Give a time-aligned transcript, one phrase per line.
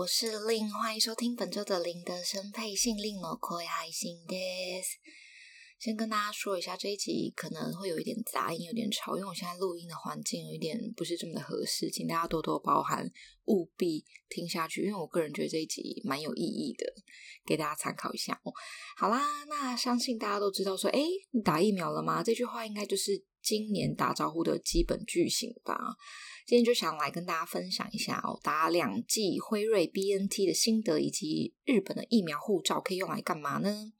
[0.00, 4.96] 我是 Lin，欢迎收听本周的零的声配信，令の声配信です。
[5.78, 13.06] 先跟大家说一下，这一集可能会有一点杂音，有点吵，因为我现在录音的环境有一点不是这么的合适，请大家多多包涵，
[13.44, 16.86] 务必听下去，因为我个人觉得这一集蛮有意义的，
[17.44, 18.52] 给大家参考一下哦。
[18.96, 22.22] 好啦，那相信大家都知道说，诶，你打疫苗了吗？
[22.22, 25.77] 这句话应该就是 今年打招呼的基本句型吧。
[26.47, 33.91] 今天就想来跟大家分享一下哦，打两剂辉瑞 BNT 的心得，以及日本的疫苗护照可以用来干嘛呢？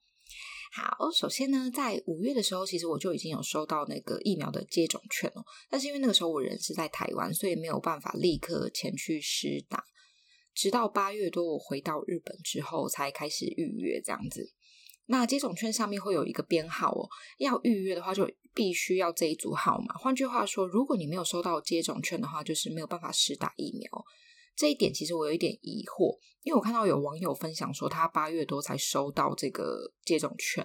[0.73, 9.83] 好，首先呢，在五月的时候，其实我就已经有收到那个疫苗的接种券了，但是因为那个时候我人是在台湾，所以没有办法立刻前去施打，
[10.55, 14.49] 直到八月多我回到日本之后才开始预约这样子。
[15.07, 19.95] 那接种券上面会有一个编号哦，要预约的话就必须要这一组号码。
[19.95, 23.89] 换句话说，如果你没有收到接种券的话，就是没有办法施打疫苗。
[24.55, 30.63] 这一点其实我有一点疑惑，因为我看到有网友分享说他八月多才收到这个接种券，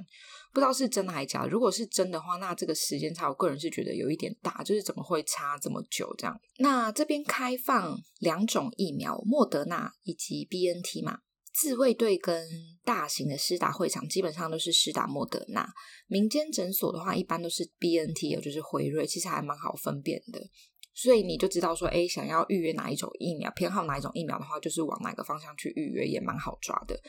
[0.52, 1.46] 不知道是真的还是假。
[1.46, 6.38] 如果是真的话，那这个时间差，我个人是觉得有一点大，就是怎么会差这么久这样？
[6.58, 11.20] 那这边开放两种疫苗，莫德纳以及 BNT 嘛。
[11.58, 12.46] 自卫队跟
[12.84, 15.66] 大型的施打会场基本上都是施打莫德纳，
[16.06, 20.38] 民间诊所的话一般都是 BNT，也就是辉瑞，其实还蛮好分辨的，
[20.92, 27.00] 所以你就知道说，哎，想要预约哪一种疫苗，偏好哪一种疫苗的话，就是往哪个方向去预约，也蛮好抓的。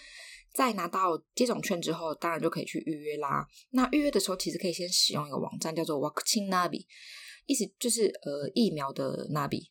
[0.53, 3.45] 在拿到接种券之后，当然就可以去预约啦。
[3.71, 6.85] 那预约的时候，其实可以先使用一个网站，叫做 WAKCHIN Navi。
[7.45, 9.61] 意思就是，呃，疫苗的 Navi，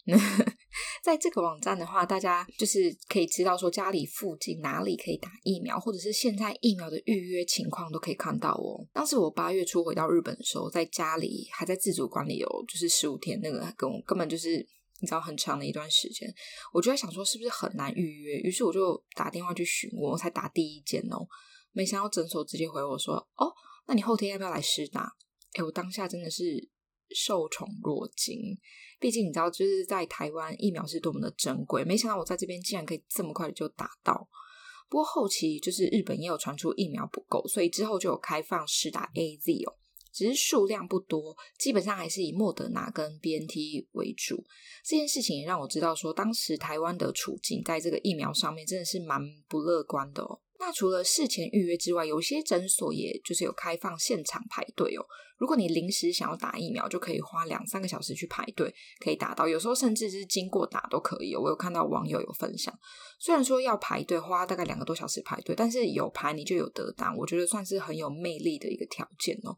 [1.06, 8.84] 在这个网站的话，大家就是可以知道说家里附近哪里可以打疫苗，或者是现在疫苗的预约情况都可以看到哦。
[8.93, 14.56] 当时我八月初回到日本的时候，在家里还在自主管理哦，就是十五天，那个跟我根本就是
[15.00, 16.28] 你知道很长的一段时间，
[16.72, 21.25] 我就在想说是不是很难预约，于是我就打电话去询问，我才打第一间哦，
[21.71, 23.53] 没想到诊所直接回我说，哦，
[23.87, 25.09] 那你后天要不要来施打？
[25.56, 26.69] 诶，我当下真的是。
[27.15, 28.56] 受宠若惊，
[28.99, 31.84] 毕竟你知道，就是在台湾疫苗是多么的珍贵。
[31.84, 34.28] 没想到我在这边竟然可以这么快就打到。
[34.89, 39.75] 不过后期就是日本也有传出疫苗不够，所以之后就有开放施打 AZ 哦，
[40.12, 44.44] 只是数量不多，基本上还是以莫德纳跟 BNT 为主。
[44.84, 50.41] 这件事情也让我知道说，当时台湾的处境在这个疫苗上面真的是蛮不乐观的哦。
[50.66, 55.06] 那除了事前预约之外，有些诊所也就是有开放现场排队哦。
[55.38, 59.47] 如果你临时想要打疫苗，就可以花两三个小时去排队，可以打到。
[59.47, 61.37] 有时候甚至是经过打都可以。
[61.37, 62.76] 我有看到网友有分享，
[63.21, 69.55] 虽然说要排队花大概两个多小时排队，但是有排你就有得打，我觉得算是很有魅力的一个条件哦。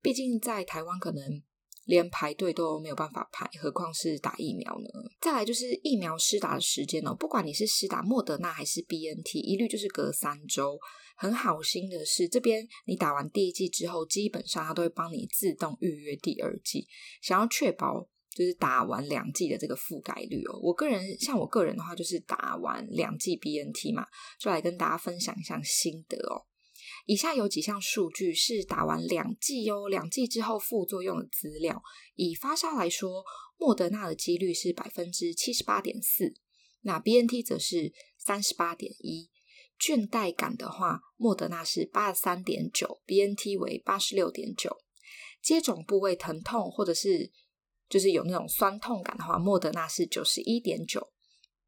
[0.00, 1.42] 毕竟在台湾可能。
[1.84, 4.88] 连排队都没有办法排，何况是打疫苗呢？
[5.20, 10.78] 再来就是疫苗施打的时间哦，不管你是施打莫德纳还是 BNT，一律就是隔三周。
[11.14, 16.88] 很好心的是，这边你打完第一剂之后，基本上它都会帮你自动预约第二剂。
[17.20, 24.06] 想要确保就是打完两剂的这个覆盖率哦，我个人像我个人的话，就是打完两剂 BNT 嘛，
[24.40, 26.42] 就来跟大家分享一下心得哦。
[27.04, 31.82] 以下有几项数据是打完两剂哦，两剂之后副作用的资料。
[32.14, 33.24] 以发烧来说，
[33.58, 36.34] 莫德纳的几率是百分之七十八点四，
[36.82, 39.30] 那 BNT 则是三十八点一。
[39.80, 44.76] 倦怠感的话，莫德纳是八十三点九，BNT 为八十六点九。
[45.42, 47.32] 接种部位疼痛或者是
[47.88, 51.11] 就是有那种酸痛感的话，莫德纳是九十一点九。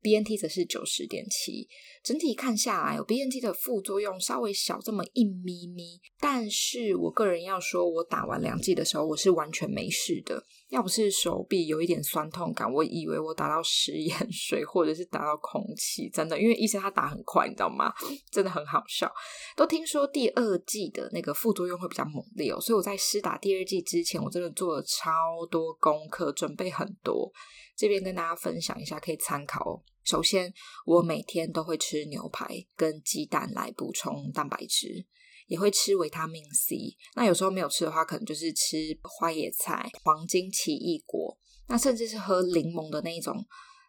[0.05, 1.67] BNT 则是九十点七，
[2.03, 10.45] 整体看下来，有 BNT 的副作用稍微小这么一咪咪，但是我个人要说，我打完两剂的时候，我是完全没事的。
[10.69, 17.91] 要不是手臂有一点酸痛感，我以为我打到食盐水 或者是打到空气，真的，因为医生他打很快，你知道吗？
[18.31, 19.11] 真的很好笑。
[19.57, 27.33] 都听说第二剂的那个副作用会比较猛烈哦，所以我在施打第二剂之前，我真的做了超多功课，准备很多。
[27.77, 29.83] 这边跟大家分享一下，可以参考哦。
[30.05, 30.53] 首先，
[30.85, 35.07] 我每天都会吃牛排跟鸡蛋来补充蛋白质，
[35.47, 36.77] 也会吃维他命 C。
[37.15, 41.37] 那有时候没有吃的话，可能就是吃花椰菜、黄金奇异果，
[41.69, 43.45] 那甚至是喝柠檬的那种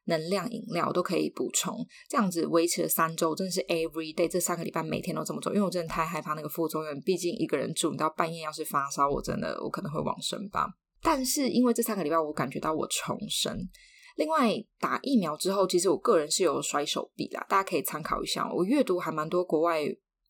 [0.05, 10.67] 能量饮料都可以补充，这样子维持了三周，真的是 every day 这三个礼拜每天都这么做，因为我真的太害怕那个副作用，毕竟一个人住，你到半夜要是发烧，我真的我可能会往生吧。
[11.01, 13.67] 但是因为这三个礼拜我感觉到我重生。
[14.15, 18.51] 另外打疫苗之后，其实我个人是有甩手臂啦，大家可以参考一下。
[18.51, 19.83] 我阅读还蛮多国外。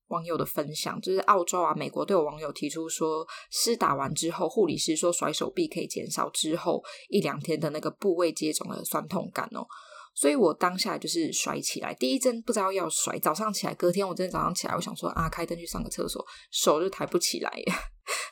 [0.09, 6.79] 网友的分享就是澳洲啊、美国都有网友提出说，施打完之后，护理师说甩手臂可以减少之后
[7.09, 9.65] 一两天的那个部位接种的酸痛感哦。
[10.13, 17.51] 所以我当下就是甩起来，第一针不知道要甩，早上起来，隔天我真的早上起来，我想说啊，开灯去上个厕所，手就抬不起来，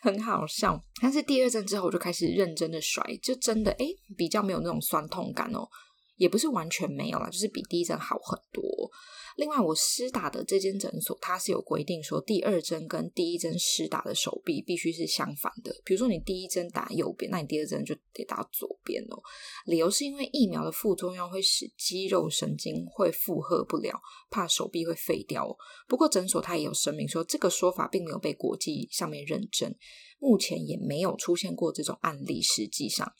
[0.03, 0.83] 很好笑。
[1.01, 5.65] 但是第二针之后，我就开始认真的甩，就真的诶比较没有那种酸痛感哦，
[6.17, 8.63] 也不是完全没有啦，就是比第一针好很多。
[9.35, 15.75] 另外，我施打的这间诊所，它是有规定说，第二针跟第一针施打的手臂必须是相反的。
[15.83, 19.17] 比如说，你第一针打右边，那你第二针就得打左边哦。
[19.65, 23.99] 理由是因为疫苗的副作用会使肌肉神经会负荷不了，
[24.29, 25.57] 怕手臂会废掉。
[25.87, 29.73] 不过诊所它也有声明说，这个说法并没有被国际上面认证，
[30.19, 32.39] 目前也没有出现过这种案例。
[32.39, 33.11] 实际上。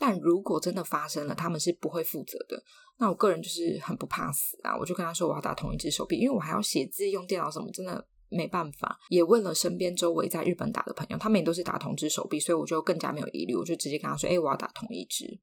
[0.00, 2.60] 但如果真的发生了，他们是不会负责的。
[2.98, 8.98] 那我个人就是很不怕死啊，我就跟他说我要打同一只手臂，因为我还要写字、用电脑什么，真的没办法。
[9.10, 15.38] 也问了身边周围在日本打的朋友，他们也都是打同只手臂，所以我就更加没有疑虑，我就直接跟他说：“哎，我要打同一只。”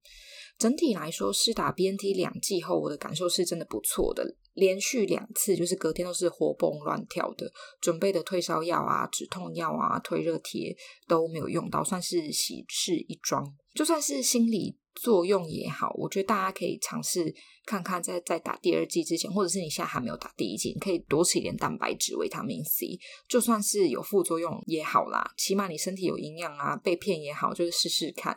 [0.58, 4.36] 整体来说，施打 BNT 两剂后，我的感受是真的不错的。
[4.54, 7.52] 连续两次，就是隔天都是活蹦乱跳的。
[7.80, 10.76] 准备的退烧药啊、止痛药啊、退热贴
[11.08, 13.46] 都没有用到，算是喜事一桩。
[13.78, 17.32] 就算是心理作用也好，我觉得大家可以尝试
[17.64, 22.98] 看看在，在打第二剂之前，或者是你现在还没有打第一剂，你可以多吃一点蛋白质、维他命 C。
[23.30, 28.34] 就算是有副作用也好啦，起码你身体有营养啊，被骗也好，就是试试看。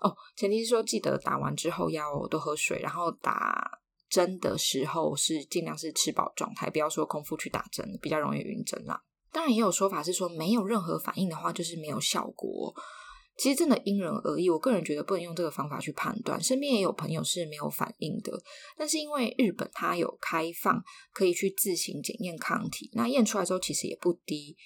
[0.00, 3.68] 哦，前提是说记得打完之后要多喝水，然后打
[4.08, 9.02] 针的时候是尽量是吃饱状态，不要说空腹去打针，比较容易晕针啦。
[9.32, 12.72] 当然也有说法是说没有任何反应的话就是没有效果。
[13.36, 16.40] 其实真的因人而异，我个人觉得不能用这个方法去判断。
[16.40, 18.32] 身边也有朋友是没有反应的，
[18.76, 20.82] 但是因为日本它有开放
[21.12, 24.56] 可以去自行检验抗体，那验出来之后其实也不低。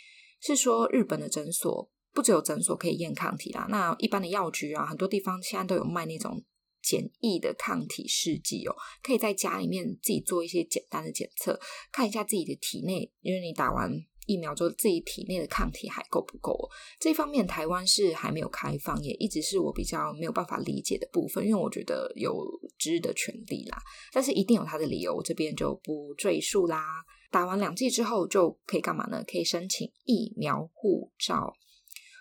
[0.41, 6.45] 是说日本的诊所不只有诊所可以验抗体啦，那一般的药局啊，很多地方现在都有卖那种
[6.83, 11.59] 简易的抗体试剂哦，可以在家里面自己做一些简单的检测，
[11.91, 13.91] 看一下自己的体内，因为你打完。
[14.29, 16.57] 疫苗之后自己体内的抗体还够不够？
[17.01, 22.47] 这方面台湾是还没有开放，也一直是我比较没有办法理解的部分，因为我觉得有
[22.79, 23.79] 知的权利啦，
[24.13, 26.85] 但是一定有它的理由，我这边就不赘述啦。
[27.31, 29.25] 打完两剂之后就可以干嘛呢？
[29.27, 31.53] 可以申请疫苗护照。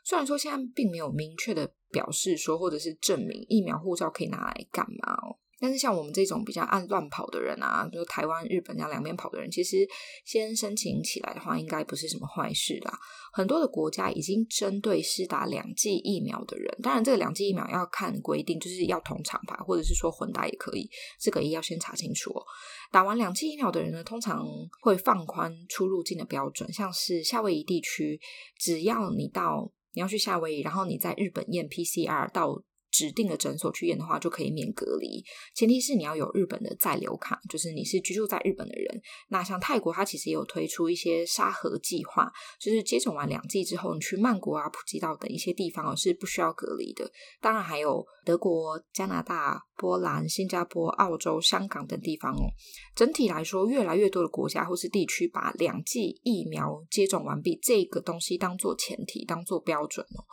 [0.04, 5.38] 虽然说现在并没有明确的表示说，或者是证明疫苗护照可以拿来干嘛哦。
[5.60, 9.88] 但是像我们这种比较爱乱跑的人啊，就台湾、日本这样两边跑的人，其实
[10.24, 13.00] 先申请起来的话，应该不是什么坏事啦。
[13.34, 20.90] 很多的国家已经针对施打两剂疫苗的人，当然这个两剂疫苗要看规定，就是要同厂牌，或者是说混打也可以，
[21.20, 22.44] 这个也要先查清楚哦。
[22.92, 24.46] 打完两剂疫苗的人呢，通常
[24.82, 28.20] 会放宽出入境的标准，像是夏威夷地区，
[28.60, 32.62] 只要你到你要去夏威夷，然后你在日本验 PCR 到。
[32.92, 35.24] 指定的诊所去验的话，就可以免隔离。
[35.54, 39.02] 前提是你要有日本的在留卡，就是你是居住在日本的人。
[39.30, 47.10] 那像泰国，它其实也有推出一些沙盒计划，就是接种完两剂之后，你去曼谷啊、普吉岛等一些地方是不需要隔离的。
[47.42, 52.50] 当然还有德国、加拿大、波兰、新加坡、澳洲、香港等地方哦。
[52.96, 60.24] 整体来说，越来越多的国家或是地区把两剂疫苗接种完毕这个东西当做前提、当做标准哦。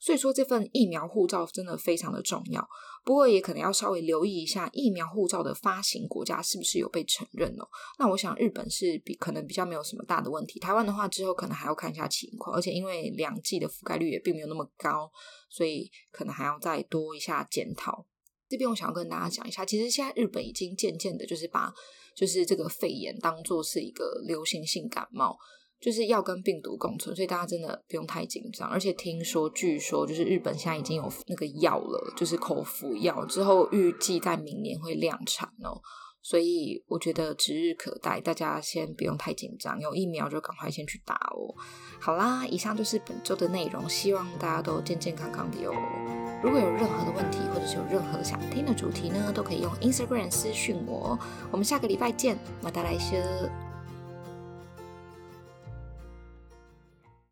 [0.00, 2.66] 所以说这份疫苗护照真的非常的重要，
[3.04, 7.68] 不过也可能要稍微留意一下疫苗护照的发行国家是不是有被承认哦。
[7.98, 15.10] 那我想日本是比可能比较没有什么大的问题，台湾的话之后可能还要看一下情况，而且因为两剂的覆盖率也并没有那么高，
[15.50, 18.06] 所以可能还要再多一下检讨。
[18.48, 21.72] 这边我想要跟大家讲一下，其实现在日本已经渐渐的，就是把
[22.16, 25.38] 就是这个肺炎当作是一个流行性感冒。
[25.80, 28.68] 就是要跟病毒共存，所以大家真的不用太紧张。
[28.68, 35.80] 而且听说，据说就是日本现在已经有那个药了，就是口服药，之后预计在明年会量产哦。
[36.22, 41.54] 所以我觉得指日可待，大家先不用太紧张，有疫苗就赶快先去打哦。
[41.98, 45.72] 好啦，以上就是本周的内容，希望大家都健健康康的哟。
[46.42, 51.18] 如果有任何的问题，或者是有任何想听的主题呢，都可以用 Instagram 私讯我。
[51.50, 53.69] 我们下个礼拜见，また来周。